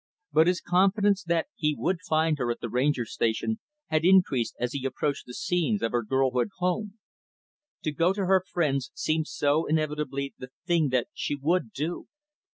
But 0.31 0.47
his 0.47 0.61
confidence 0.61 1.23
that 1.25 1.45
he 1.53 1.75
would 1.77 2.01
find 2.01 2.39
her 2.39 2.49
at 2.49 2.59
the 2.59 2.69
Ranger 2.71 3.05
Station 3.05 3.59
had 3.89 4.03
increased 4.03 4.55
as 4.59 4.73
he 4.73 4.83
approached 4.83 5.27
the 5.27 5.33
scenes 5.35 5.83
of 5.83 5.91
her 5.91 6.01
girlhood 6.01 6.49
home. 6.57 6.97
To 7.83 7.91
go 7.91 8.11
to 8.13 8.25
her 8.25 8.41
friends, 8.51 8.89
seemed 8.95 9.27
so 9.27 9.67
inevitably 9.67 10.33
the 10.39 10.49
thing 10.65 10.89
that 10.89 11.09
she 11.13 11.35
would 11.35 11.71
do. 11.71 12.07